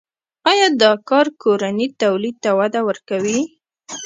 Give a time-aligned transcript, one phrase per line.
[0.51, 3.39] آیا دا کار کورني تولید ته وده ورکوي؟